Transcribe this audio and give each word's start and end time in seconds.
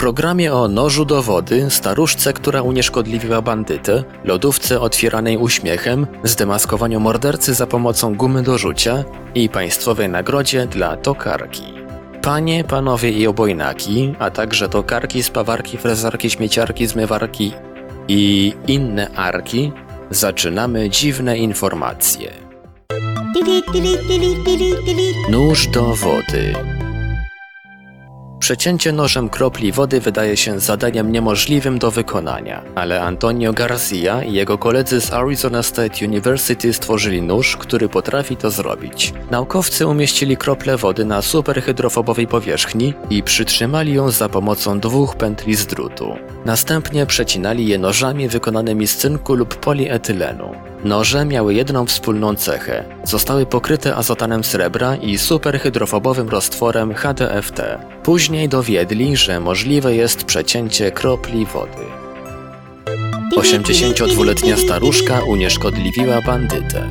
Programie 0.00 0.54
o 0.54 0.68
nożu 0.68 1.04
do 1.04 1.22
wody, 1.22 1.70
staruszce, 1.70 2.32
która 2.32 2.62
unieszkodliwiła 2.62 3.42
bandytę, 3.42 4.04
lodówce 4.24 4.80
otwieranej 4.80 5.36
uśmiechem, 5.36 6.06
zdemaskowaniu 6.24 7.00
mordercy 7.00 7.54
za 7.54 7.66
pomocą 7.66 8.14
gumy 8.14 8.42
do 8.42 8.58
rzucia 8.58 9.04
i 9.34 9.48
państwowej 9.48 10.08
nagrodzie 10.08 10.66
dla 10.66 10.96
tokarki. 10.96 11.62
Panie, 12.22 12.64
panowie 12.64 13.10
i 13.10 13.26
obojnaki, 13.26 14.14
a 14.18 14.30
także 14.30 14.68
tokarki, 14.68 15.22
spawarki, 15.22 15.78
frezarki, 15.78 16.30
śmieciarki, 16.30 16.86
zmywarki 16.86 17.52
i 18.08 18.54
inne 18.66 19.10
arki, 19.10 19.72
zaczynamy 20.10 20.90
dziwne 20.90 21.38
informacje. 21.38 22.30
Nóż 25.30 25.66
do 25.66 25.94
wody. 25.94 26.79
Przecięcie 28.40 28.92
nożem 28.92 29.28
kropli 29.28 29.72
wody 29.72 30.00
wydaje 30.00 30.36
się 30.36 30.60
zadaniem 30.60 31.12
niemożliwym 31.12 31.78
do 31.78 31.90
wykonania, 31.90 32.62
ale 32.74 33.02
Antonio 33.02 33.52
Garcia 33.52 34.22
i 34.22 34.32
jego 34.32 34.58
koledzy 34.58 35.00
z 35.00 35.12
Arizona 35.12 35.62
State 35.62 36.06
University 36.06 36.72
stworzyli 36.72 37.22
nóż, 37.22 37.56
który 37.56 37.88
potrafi 37.88 38.36
to 38.36 38.50
zrobić. 38.50 39.12
Naukowcy 39.30 39.86
umieścili 39.86 40.36
krople 40.36 40.76
wody 40.76 41.04
na 41.04 41.22
superhydrofobowej 41.22 42.26
powierzchni 42.26 42.94
i 43.10 43.22
przytrzymali 43.22 43.94
ją 43.94 44.10
za 44.10 44.28
pomocą 44.28 44.80
dwóch 44.80 45.16
pętli 45.16 45.54
z 45.54 45.66
drutu. 45.66 46.16
Następnie 46.44 47.06
przecinali 47.06 47.68
je 47.68 47.78
nożami 47.78 48.28
wykonanymi 48.28 48.86
z 48.86 48.96
cynku 48.96 49.34
lub 49.34 49.54
polietylenu. 49.56 50.69
Noże 50.84 51.24
miały 51.24 51.54
jedną 51.54 51.86
wspólną 51.86 52.34
cechę. 52.34 52.84
Zostały 53.04 53.46
pokryte 53.46 53.96
azotanem 53.96 54.44
srebra 54.44 54.96
i 54.96 55.18
superhydrofobowym 55.18 56.28
roztworem 56.28 56.94
HDFT. 56.94 57.60
Później 58.02 58.48
dowiedli, 58.48 59.16
że 59.16 59.40
możliwe 59.40 59.94
jest 59.94 60.24
przecięcie 60.24 60.90
kropli 60.90 61.46
wody. 61.46 61.84
82-letnia 63.36 64.56
staruszka 64.56 65.20
unieszkodliwiła 65.22 66.22
bandytę. 66.22 66.88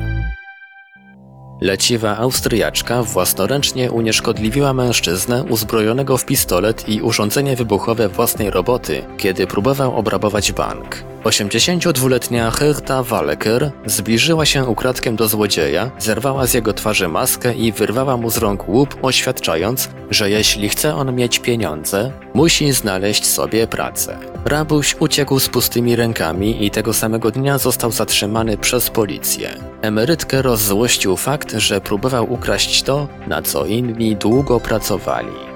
Leciwa 1.60 2.16
Austriaczka 2.16 3.02
własnoręcznie 3.02 3.92
unieszkodliwiła 3.92 4.72
mężczyznę 4.72 5.44
uzbrojonego 5.44 6.16
w 6.16 6.24
pistolet 6.24 6.88
i 6.88 7.02
urządzenie 7.02 7.56
wybuchowe 7.56 8.08
własnej 8.08 8.50
roboty, 8.50 9.02
kiedy 9.18 9.46
próbował 9.46 9.96
obrabować 9.96 10.52
bank. 10.52 11.09
82-letnia 11.24 12.50
Herta 12.50 13.02
Walker 13.02 13.70
zbliżyła 13.86 14.46
się 14.46 14.64
ukradkiem 14.64 15.16
do 15.16 15.28
złodzieja, 15.28 15.90
zerwała 15.98 16.46
z 16.46 16.54
jego 16.54 16.72
twarzy 16.72 17.08
maskę 17.08 17.54
i 17.54 17.72
wyrwała 17.72 18.16
mu 18.16 18.30
z 18.30 18.36
rąk 18.36 18.68
łup, 18.68 18.96
oświadczając, 19.02 19.88
że 20.10 20.30
jeśli 20.30 20.68
chce 20.68 20.94
on 20.94 21.14
mieć 21.14 21.38
pieniądze, 21.38 22.12
musi 22.34 22.72
znaleźć 22.72 23.26
sobie 23.26 23.66
pracę. 23.66 24.18
Rabuś 24.44 24.96
uciekł 25.00 25.40
z 25.40 25.48
pustymi 25.48 25.96
rękami 25.96 26.66
i 26.66 26.70
tego 26.70 26.92
samego 26.92 27.30
dnia 27.30 27.58
został 27.58 27.92
zatrzymany 27.92 28.56
przez 28.56 28.90
policję. 28.90 29.50
Emerytkę 29.82 30.42
rozzłościł 30.42 31.16
fakt, 31.16 31.52
że 31.52 31.80
próbował 31.80 32.32
ukraść 32.32 32.82
to, 32.82 33.08
na 33.26 33.42
co 33.42 33.66
inni 33.66 34.16
długo 34.16 34.60
pracowali. 34.60 35.50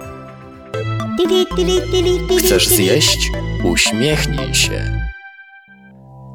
Chcesz 2.38 2.68
zjeść? 2.68 3.30
Uśmiechnij 3.64 4.54
się. 4.54 5.03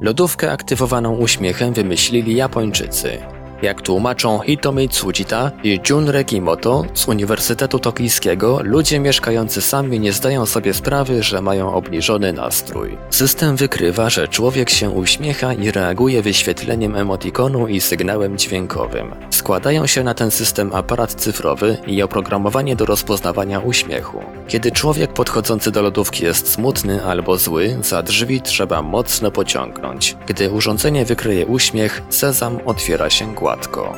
Lodówkę 0.02 0.52
aktywowaną 0.52 1.16
uśmiechem 1.16 1.74
wymyślili 1.74 2.36
Japończycy. 2.36 3.39
Jak 3.62 3.82
tłumaczą 3.82 4.40
Hitomi 4.40 4.90
Tsujita 4.90 5.52
i 5.64 5.80
Junrei 5.90 6.26
Kimoto 6.26 6.86
z 6.94 7.08
Uniwersytetu 7.08 7.80
Tokijskiego, 7.80 8.60
ludzie 8.64 9.00
mieszkający 9.00 9.62
sami 9.62 10.00
nie 10.00 10.14
zdają 10.14 10.46
sobie 10.46 10.74
sprawy, 10.74 11.24
że 11.24 11.42
mają 11.42 11.74
obniżony 11.74 12.34
nastrój. 12.34 12.98
System 13.10 13.56
wykrywa, 13.56 14.10
że 14.10 14.28
człowiek 14.28 14.70
się 14.70 14.90
uśmiecha 14.90 15.54
i 15.54 15.72
reaguje 15.72 16.22
wyświetleniem 16.22 16.96
emotikonu 16.96 17.68
i 17.68 17.82
sygnałem 17.82 18.38
dźwiękowym. 18.38 19.16
Składają 19.30 19.88
się 19.88 20.04
na 20.04 20.14
ten 20.14 20.32
system 20.32 20.74
aparat 20.74 21.14
cyfrowy 21.14 21.78
i 21.88 22.02
oprogramowanie 22.02 22.76
do 22.76 22.86
rozpoznawania 22.86 23.60
uśmiechu. 23.60 24.20
Kiedy 24.48 24.72
człowiek 24.72 25.14
podchodzący 25.14 25.72
do 25.72 25.82
lodówki 25.82 26.24
jest 26.26 26.52
smutny 26.52 27.06
albo 27.06 27.38
zły, 27.38 27.78
za 27.82 28.04
drzwi 28.04 28.42
trzeba 28.42 28.82
mocno 28.82 29.32
pociągnąć. 29.32 30.16
Gdy 30.28 30.52
urządzenie 30.52 31.06
wykryje 31.06 31.46
uśmiech, 31.46 32.02
sezam 32.10 32.60
otwiera 32.66 33.10
się 33.10 33.36
gładko. 33.50 33.96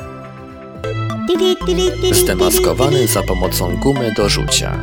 Zdemaskowany 2.12 3.06
za 3.06 3.22
pomocą 3.22 3.76
gumy 3.76 4.12
do 4.16 4.28
rzucia. 4.28 4.78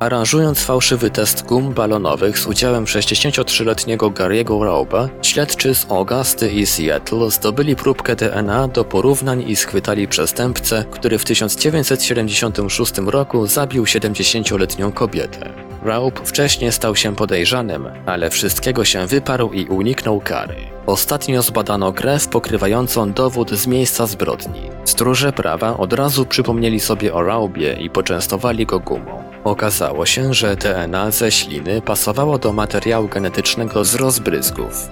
Aranżując 0.00 0.64
fałszywy 0.64 1.10
test 1.10 1.46
gum 1.46 1.74
balonowych 1.74 2.38
z 2.38 2.46
udziałem 2.46 2.84
63-letniego 2.84 4.10
Gary'ego 4.10 4.64
Rauba, 4.64 5.08
śledczy 5.22 5.74
z 5.74 5.90
Augusty 5.90 6.52
i 6.52 6.66
Seattle 6.66 7.30
zdobyli 7.30 7.76
próbkę 7.76 8.16
DNA 8.16 8.68
do 8.68 8.84
porównań 8.84 9.44
i 9.50 9.56
schwytali 9.56 10.08
przestępcę, 10.08 10.84
który 10.90 11.18
w 11.18 11.24
1976 11.24 12.92
roku 13.06 13.46
zabił 13.46 13.84
70-letnią 13.84 14.92
kobietę. 14.92 15.52
Raub 15.82 16.20
wcześniej 16.28 16.72
stał 16.72 16.96
się 16.96 17.16
podejrzanym, 17.16 17.88
ale 18.06 18.30
wszystkiego 18.30 18.84
się 18.84 19.06
wyparł 19.06 19.52
i 19.52 19.64
uniknął 19.64 20.20
kary. 20.20 20.71
Ostatnio 20.86 21.42
zbadano 21.42 21.92
krew 21.92 22.28
pokrywającą 22.28 23.12
dowód 23.12 23.50
z 23.50 23.66
miejsca 23.66 24.06
zbrodni. 24.06 24.60
Stróże 24.84 25.32
prawa 25.32 25.76
od 25.76 25.92
razu 25.92 26.26
przypomnieli 26.26 26.80
sobie 26.80 27.14
o 27.14 27.22
Raubie 27.22 27.72
i 27.72 27.90
poczęstowali 27.90 28.66
go 28.66 28.80
gumą. 28.80 29.22
Okazało 29.44 30.06
się, 30.06 30.34
że 30.34 30.56
DNA 30.56 31.10
ze 31.10 31.30
śliny 31.30 31.82
pasowało 31.82 32.38
do 32.38 32.52
materiału 32.52 33.08
genetycznego 33.08 33.84
z 33.84 33.94
rozbryzgów. 33.94 34.88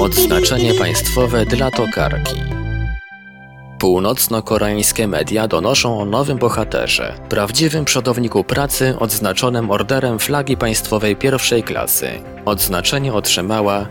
Odznaczenie 0.00 0.74
państwowe 0.74 1.46
dla 1.46 1.70
tokarki. 1.70 2.61
Północno-koreańskie 3.82 5.08
media 5.08 5.48
donoszą 5.48 6.00
o 6.00 6.04
nowym 6.04 6.38
bohaterze, 6.38 7.14
prawdziwym 7.28 7.84
przodowniku 7.84 8.44
pracy 8.44 8.94
odznaczonym 8.98 9.70
orderem 9.70 10.18
flagi 10.18 10.56
państwowej 10.56 11.16
pierwszej 11.16 11.62
klasy. 11.62 12.10
Odznaczenie 12.44 13.14
otrzymała 13.14 13.86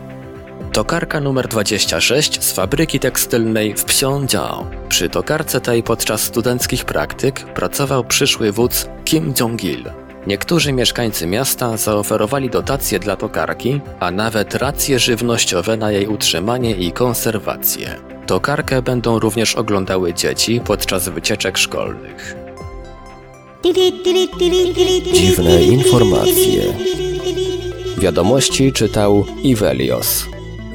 tokarka 0.72 1.20
numer 1.20 1.48
26 1.48 2.42
z 2.44 2.52
fabryki 2.52 3.00
tekstylnej 3.00 3.74
w 3.76 3.84
Pyeongchang. 3.84 4.66
Przy 4.88 5.08
tokarce 5.08 5.60
tej 5.60 5.82
podczas 5.82 6.22
studenckich 6.22 6.84
praktyk 6.84 7.44
pracował 7.44 8.04
przyszły 8.04 8.52
wódz 8.52 8.88
Kim 9.04 9.34
Jong-il. 9.40 10.01
Niektórzy 10.26 10.72
mieszkańcy 10.72 11.26
miasta 11.26 11.76
zaoferowali 11.76 12.50
dotacje 12.50 12.98
dla 12.98 13.16
tokarki, 13.16 13.80
a 14.00 14.10
nawet 14.10 14.54
racje 14.54 14.98
żywnościowe 14.98 15.76
na 15.76 15.90
jej 15.90 16.06
utrzymanie 16.06 16.70
i 16.70 16.92
konserwację. 16.92 17.96
Tokarkę 18.26 18.82
będą 18.82 19.18
również 19.18 19.54
oglądały 19.54 20.14
dzieci 20.14 20.60
podczas 20.64 21.08
wycieczek 21.08 21.58
szkolnych. 21.58 22.36
Dziwne 25.12 25.62
informacje. 25.62 26.62
Wiadomości 27.98 28.72
czytał 28.72 29.24
Ivelios. 29.42 30.24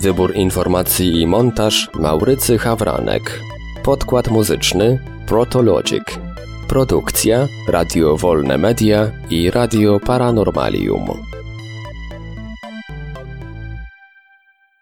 Wybór 0.01 0.35
informacji 0.35 1.21
i 1.21 1.27
montaż 1.27 1.89
Maurycy 1.93 2.57
Hawranek. 2.57 3.41
Podkład 3.83 4.27
muzyczny 4.27 4.99
Protologic. 5.27 6.26
Produkcja 6.77 7.49
Radio 7.65 8.13
Wolne 8.15 8.57
Media 8.57 9.09
i 9.33 9.49
Radio 9.49 9.97
Paranormalium. 9.97 11.26